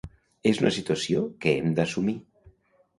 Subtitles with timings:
[0.51, 2.21] És un situació que hem d'assumir.